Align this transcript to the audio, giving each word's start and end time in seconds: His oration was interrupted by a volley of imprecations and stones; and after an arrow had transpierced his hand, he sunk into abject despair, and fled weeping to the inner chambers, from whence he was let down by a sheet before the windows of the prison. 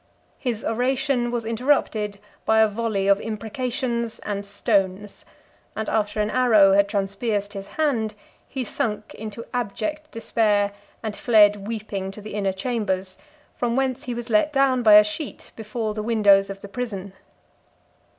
His 0.39 0.65
oration 0.65 1.29
was 1.29 1.45
interrupted 1.45 2.17
by 2.43 2.59
a 2.61 2.67
volley 2.67 3.07
of 3.07 3.21
imprecations 3.21 4.17
and 4.23 4.43
stones; 4.47 5.25
and 5.75 5.87
after 5.87 6.19
an 6.19 6.31
arrow 6.31 6.73
had 6.73 6.89
transpierced 6.89 7.53
his 7.53 7.67
hand, 7.67 8.15
he 8.47 8.63
sunk 8.63 9.13
into 9.13 9.45
abject 9.53 10.09
despair, 10.09 10.71
and 11.03 11.15
fled 11.15 11.67
weeping 11.67 12.09
to 12.13 12.19
the 12.19 12.33
inner 12.33 12.51
chambers, 12.51 13.19
from 13.53 13.75
whence 13.75 14.05
he 14.05 14.15
was 14.15 14.31
let 14.31 14.51
down 14.51 14.81
by 14.81 14.95
a 14.95 15.03
sheet 15.03 15.51
before 15.55 15.93
the 15.93 16.01
windows 16.01 16.49
of 16.49 16.61
the 16.61 16.67
prison. 16.67 17.13